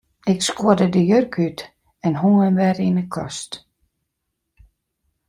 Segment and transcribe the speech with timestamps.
[0.31, 1.59] Ik skuorde de jurk út
[2.07, 3.51] en hong him wer yn 'e kast.